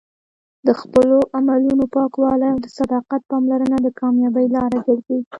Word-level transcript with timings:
د 0.67 0.69
خپلو 0.81 1.17
عملونو 1.37 1.85
پاکوالی 1.95 2.47
او 2.53 2.57
د 2.65 2.67
صداقت 2.77 3.21
پاملرنه 3.31 3.77
د 3.81 3.87
کامیابۍ 3.99 4.45
لامل 4.53 4.79
ګرځي. 4.87 5.19